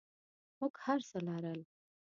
موږ 0.57 0.73
هرڅه 0.85 1.17
لرل. 1.27 1.61